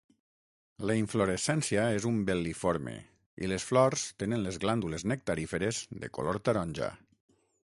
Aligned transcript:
La 0.91 0.93
inflorescència 0.99 1.83
és 1.97 2.07
umbel·liforme 2.11 2.93
i 3.43 3.49
les 3.51 3.67
flors 3.73 4.07
tenen 4.23 4.43
les 4.47 4.59
glàndules 4.65 5.07
nectaríferes 5.13 5.83
de 6.05 6.11
color 6.19 6.41
taronja. 6.49 6.91